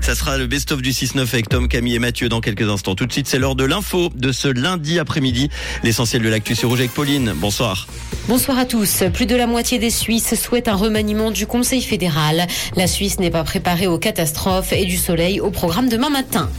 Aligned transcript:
Ça 0.00 0.14
sera 0.14 0.38
le 0.38 0.46
best-of 0.46 0.82
du 0.82 0.90
6-9 0.90 1.20
avec 1.20 1.48
Tom, 1.48 1.68
Camille 1.68 1.94
et 1.94 1.98
Mathieu 1.98 2.28
dans 2.28 2.40
quelques 2.40 2.68
instants. 2.68 2.94
Tout 2.94 3.06
de 3.06 3.12
suite, 3.12 3.26
c'est 3.26 3.38
l'heure 3.38 3.54
de 3.54 3.64
l'info 3.64 4.10
de 4.14 4.32
ce 4.32 4.48
lundi 4.48 4.98
après-midi. 4.98 5.50
L'essentiel 5.82 6.22
de 6.22 6.28
l'actu 6.28 6.54
sur 6.54 6.68
Rouge 6.68 6.80
avec 6.80 6.92
Pauline. 6.92 7.32
Bonsoir. 7.36 7.86
Bonsoir 8.28 8.58
à 8.58 8.64
tous. 8.64 9.04
Plus 9.12 9.26
de 9.26 9.36
la 9.36 9.46
moitié 9.46 9.78
des 9.78 9.90
Suisses 9.90 10.34
souhaitent 10.34 10.68
un 10.68 10.76
remaniement 10.76 11.30
du 11.30 11.46
Conseil 11.46 11.82
fédéral. 11.82 12.46
La 12.76 12.86
Suisse 12.86 13.18
n'est 13.20 13.30
pas 13.30 13.44
préparée 13.44 13.86
aux 13.86 13.98
catastrophes 13.98 14.72
et 14.72 14.84
du 14.84 14.96
soleil 14.96 15.40
au 15.40 15.50
programme 15.50 15.88
demain 15.88 16.10
matin. 16.10 16.50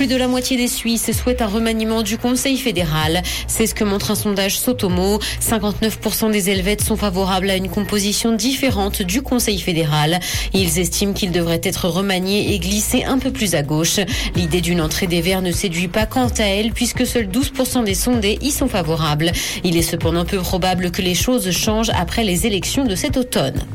Plus 0.00 0.06
de 0.06 0.16
la 0.16 0.28
moitié 0.28 0.56
des 0.56 0.66
Suisses 0.66 1.12
souhaitent 1.12 1.42
un 1.42 1.46
remaniement 1.46 2.00
du 2.00 2.16
Conseil 2.16 2.56
fédéral. 2.56 3.20
C'est 3.46 3.66
ce 3.66 3.74
que 3.74 3.84
montre 3.84 4.10
un 4.10 4.14
sondage 4.14 4.58
Sotomo. 4.58 5.18
59% 5.46 6.30
des 6.30 6.48
Helvètes 6.48 6.82
sont 6.82 6.96
favorables 6.96 7.50
à 7.50 7.56
une 7.56 7.68
composition 7.68 8.32
différente 8.32 9.02
du 9.02 9.20
Conseil 9.20 9.60
fédéral. 9.60 10.18
Ils 10.54 10.78
estiment 10.78 11.12
qu'il 11.12 11.32
devrait 11.32 11.60
être 11.62 11.86
remanié 11.86 12.54
et 12.54 12.58
glissé 12.58 13.04
un 13.04 13.18
peu 13.18 13.30
plus 13.30 13.54
à 13.54 13.60
gauche. 13.60 14.00
L'idée 14.36 14.62
d'une 14.62 14.80
entrée 14.80 15.06
des 15.06 15.20
Verts 15.20 15.42
ne 15.42 15.52
séduit 15.52 15.88
pas 15.88 16.06
quant 16.06 16.28
à 16.38 16.44
elle 16.44 16.72
puisque 16.72 17.06
seuls 17.06 17.28
12% 17.28 17.84
des 17.84 17.92
sondés 17.92 18.38
y 18.40 18.52
sont 18.52 18.68
favorables. 18.68 19.32
Il 19.64 19.76
est 19.76 19.82
cependant 19.82 20.24
peu 20.24 20.38
probable 20.38 20.92
que 20.92 21.02
les 21.02 21.14
choses 21.14 21.50
changent 21.50 21.92
après 21.94 22.24
les 22.24 22.46
élections 22.46 22.86
de 22.86 22.94
cet 22.94 23.18
automne. 23.18 23.66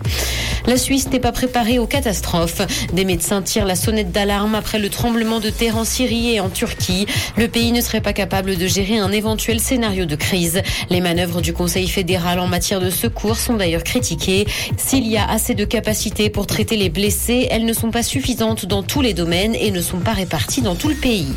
La 0.66 0.78
Suisse 0.78 1.08
n'est 1.12 1.20
pas 1.20 1.31
préparée 1.31 1.78
aux 1.78 1.86
catastrophes. 1.86 2.64
Des 2.94 3.05
médecins 3.05 3.44
tirent 3.44 3.67
la 3.67 3.76
sonnette 3.76 4.12
d'alarme 4.12 4.55
après 4.55 4.80
le 4.80 4.89
tremblement 4.89 5.39
de 5.39 5.52
terre 5.52 5.78
en 5.78 5.86
Syrie 5.86 6.15
et 6.16 6.40
en 6.40 6.50
Turquie. 6.50 7.05
Le 7.38 7.48
pays 7.48 7.72
ne 7.72 7.82
serait 7.82 8.02
pas 8.02 8.14
capable 8.14 8.56
de 8.56 8.68
gérer 8.68 8.98
un 8.98 9.12
éventuel 9.12 9.60
scénario 9.60 10.06
de 10.06 10.16
crise. 10.16 10.62
Les 10.90 11.02
manœuvres 11.02 11.42
du 11.42 11.54
Conseil 11.54 11.88
fédéral 11.88 12.40
en 12.40 12.48
matière 12.48 12.80
de 12.80 12.90
secours 12.90 13.38
sont 13.38 13.56
d'ailleurs 13.56 13.84
critiquées. 13.84 14.46
S'il 14.78 15.08
y 15.08 15.18
a 15.18 15.30
assez 15.30 15.54
de 15.54 15.66
capacités 15.66 16.30
pour 16.30 16.48
traiter 16.48 16.78
les 16.78 16.90
blessés, 16.90 17.48
elles 17.52 17.66
ne 17.66 17.73
sont 17.73 17.92
pas 17.92 18.04
suffisantes 18.04 18.66
dans 18.66 18.84
tous 18.84 19.02
les 19.02 19.14
domaines 19.14 19.56
et 19.56 19.72
ne 19.72 19.82
sont 19.82 20.00
pas 20.00 20.14
réparties 20.14 20.62
dans 20.62 20.76
tout 20.76 20.89
le 20.89 20.95
pays. 20.95 21.28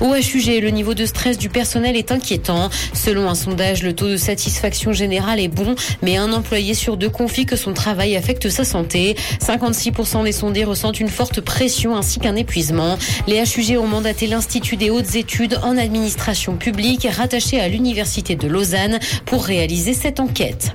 Au 0.00 0.14
HUG, 0.14 0.60
le 0.62 0.70
niveau 0.70 0.94
de 0.94 1.04
stress 1.04 1.36
du 1.36 1.48
personnel 1.48 1.96
est 1.96 2.10
inquiétant. 2.10 2.70
Selon 2.94 3.28
un 3.28 3.34
sondage, 3.34 3.82
le 3.82 3.92
taux 3.92 4.08
de 4.08 4.16
satisfaction 4.16 4.92
générale 4.92 5.40
est 5.40 5.48
bon, 5.48 5.74
mais 6.02 6.16
un 6.16 6.32
employé 6.32 6.74
sur 6.74 6.96
deux 6.96 7.10
confie 7.10 7.46
que 7.46 7.56
son 7.56 7.74
travail 7.74 8.16
affecte 8.16 8.48
sa 8.48 8.64
santé. 8.64 9.16
56% 9.40 10.24
des 10.24 10.32
sondés 10.32 10.64
ressentent 10.64 11.00
une 11.00 11.08
forte 11.08 11.40
pression 11.40 11.96
ainsi 11.96 12.18
qu'un 12.18 12.36
épuisement. 12.36 12.98
Les 13.26 13.42
HUG 13.42 13.76
ont 13.78 13.86
mandaté 14.00 14.28
l'Institut 14.28 14.78
des 14.78 14.88
hautes 14.88 15.14
études 15.14 15.60
en 15.62 15.76
administration 15.76 16.56
publique 16.56 17.06
rattaché 17.06 17.60
à 17.60 17.68
l'Université 17.68 18.34
de 18.34 18.48
Lausanne 18.48 18.98
pour 19.26 19.44
réaliser 19.44 19.92
cette 19.92 20.20
enquête. 20.20 20.72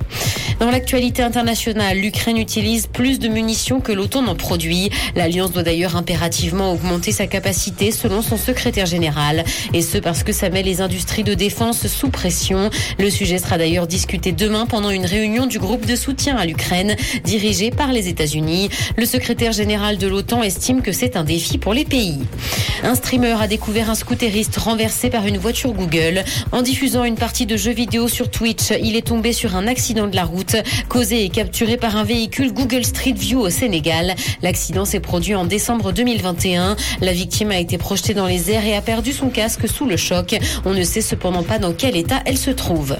Dans 0.59 0.69
l'actualité 0.69 1.23
internationale, 1.23 1.97
l'Ukraine 1.97 2.37
utilise 2.37 2.87
plus 2.87 3.17
de 3.19 3.27
munitions 3.27 3.81
que 3.81 3.91
l'OTAN 3.91 4.27
en 4.27 4.35
produit. 4.35 4.89
L'Alliance 5.15 5.51
doit 5.51 5.63
d'ailleurs 5.63 5.95
impérativement 5.95 6.71
augmenter 6.71 7.11
sa 7.11 7.27
capacité 7.27 7.91
selon 7.91 8.21
son 8.21 8.37
secrétaire 8.37 8.85
général. 8.85 9.43
Et 9.73 9.81
ce 9.81 9.97
parce 9.97 10.23
que 10.23 10.31
ça 10.31 10.49
met 10.49 10.63
les 10.63 10.79
industries 10.79 11.23
de 11.23 11.33
défense 11.33 11.87
sous 11.87 12.09
pression. 12.09 12.69
Le 12.99 13.09
sujet 13.09 13.39
sera 13.39 13.57
d'ailleurs 13.57 13.87
discuté 13.87 14.31
demain 14.33 14.65
pendant 14.65 14.91
une 14.91 15.05
réunion 15.05 15.45
du 15.45 15.59
groupe 15.59 15.85
de 15.85 15.95
soutien 15.95 16.37
à 16.37 16.45
l'Ukraine 16.45 16.95
dirigé 17.23 17.71
par 17.71 17.91
les 17.91 18.07
États-Unis. 18.07 18.69
Le 18.97 19.05
secrétaire 19.05 19.51
général 19.51 19.97
de 19.97 20.07
l'OTAN 20.07 20.43
estime 20.43 20.81
que 20.81 20.91
c'est 20.91 21.17
un 21.17 21.23
défi 21.23 21.57
pour 21.57 21.73
les 21.73 21.85
pays. 21.85 22.19
Un 22.85 22.93
streamer 22.93 23.41
a 23.41 23.47
découvert 23.47 23.89
un 23.89 23.95
scooteriste 23.95 24.57
renversé 24.57 25.09
par 25.09 25.25
une 25.25 25.39
voiture 25.39 25.73
Google. 25.73 26.23
En 26.51 26.61
diffusant 26.61 27.03
une 27.03 27.15
partie 27.15 27.47
de 27.47 27.57
jeux 27.57 27.71
vidéo 27.71 28.07
sur 28.07 28.29
Twitch, 28.29 28.69
il 28.79 28.95
est 28.95 29.07
tombé 29.07 29.33
sur 29.33 29.55
un 29.55 29.65
accident 29.65 30.05
de 30.05 30.15
la 30.15 30.23
route 30.23 30.55
causé 30.87 31.25
et 31.25 31.29
capturé 31.29 31.77
par 31.77 31.95
un 31.95 32.03
véhicule 32.03 32.53
Google 32.53 32.85
Street 32.85 33.13
View 33.13 33.39
au 33.39 33.49
Sénégal. 33.49 34.13
L'accident 34.43 34.85
s'est 34.85 34.99
produit 34.99 35.33
en 35.33 35.45
décembre 35.45 35.93
2021. 35.93 36.75
La 37.01 37.11
victime 37.11 37.49
a 37.49 37.57
été 37.57 37.79
projetée 37.79 38.13
dans 38.13 38.27
les 38.27 38.51
airs 38.51 38.65
et 38.65 38.75
a 38.75 38.81
perdu 38.81 39.13
son 39.13 39.29
casque 39.29 39.67
sous 39.67 39.87
le 39.87 39.97
choc. 39.97 40.37
On 40.63 40.75
ne 40.75 40.83
sait 40.83 41.01
cependant 41.01 41.41
pas 41.41 41.57
dans 41.57 41.73
quel 41.73 41.97
état 41.97 42.21
elle 42.25 42.37
se 42.37 42.51
trouve. 42.51 42.97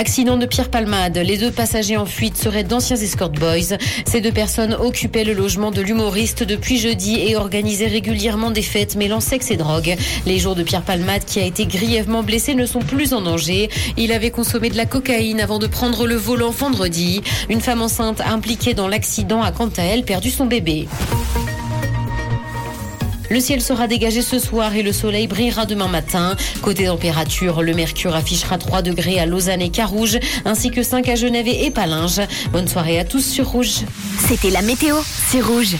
Accident 0.00 0.38
de 0.38 0.46
Pierre 0.46 0.70
Palmade. 0.70 1.18
Les 1.18 1.36
deux 1.36 1.50
passagers 1.50 1.98
en 1.98 2.06
fuite 2.06 2.38
seraient 2.38 2.64
d'anciens 2.64 2.96
escort 2.96 3.28
boys. 3.28 3.76
Ces 4.06 4.22
deux 4.22 4.32
personnes 4.32 4.72
occupaient 4.72 5.24
le 5.24 5.34
logement 5.34 5.70
de 5.70 5.82
l'humoriste 5.82 6.42
depuis 6.42 6.78
jeudi 6.78 7.20
et 7.20 7.36
organisaient 7.36 7.86
régulièrement 7.86 8.50
des 8.50 8.62
fêtes 8.62 8.96
mêlant 8.96 9.20
sexe 9.20 9.50
et 9.50 9.58
drogue. 9.58 9.94
Les 10.24 10.38
jours 10.38 10.54
de 10.54 10.62
Pierre 10.62 10.84
Palmade, 10.84 11.26
qui 11.26 11.38
a 11.38 11.44
été 11.44 11.66
grièvement 11.66 12.22
blessé, 12.22 12.54
ne 12.54 12.64
sont 12.64 12.80
plus 12.80 13.12
en 13.12 13.20
danger. 13.20 13.68
Il 13.98 14.12
avait 14.12 14.30
consommé 14.30 14.70
de 14.70 14.76
la 14.78 14.86
cocaïne 14.86 15.38
avant 15.38 15.58
de 15.58 15.66
prendre 15.66 16.06
le 16.06 16.14
volant 16.14 16.50
vendredi. 16.50 17.20
Une 17.50 17.60
femme 17.60 17.82
enceinte 17.82 18.22
impliquée 18.22 18.72
dans 18.72 18.88
l'accident 18.88 19.42
a 19.42 19.52
quant 19.52 19.68
à 19.76 19.82
elle 19.82 20.04
perdu 20.04 20.30
son 20.30 20.46
bébé. 20.46 20.88
Le 23.30 23.38
ciel 23.38 23.60
sera 23.60 23.86
dégagé 23.86 24.22
ce 24.22 24.40
soir 24.40 24.74
et 24.74 24.82
le 24.82 24.92
soleil 24.92 25.28
brillera 25.28 25.64
demain 25.64 25.86
matin. 25.86 26.34
Côté 26.62 26.86
température, 26.86 27.62
le 27.62 27.74
mercure 27.74 28.16
affichera 28.16 28.58
3 28.58 28.82
degrés 28.82 29.20
à 29.20 29.26
Lausanne 29.26 29.62
et 29.62 29.70
Carouge, 29.70 30.18
ainsi 30.44 30.72
que 30.72 30.82
5 30.82 31.08
à 31.08 31.14
Genève 31.14 31.46
et 31.46 31.70
Palinges. 31.70 32.22
Bonne 32.52 32.66
soirée 32.66 32.98
à 32.98 33.04
tous 33.04 33.24
sur 33.24 33.48
Rouge. 33.48 33.84
C'était 34.26 34.50
la 34.50 34.62
météo, 34.62 34.96
c'est 35.28 35.40
Rouge. 35.40 35.76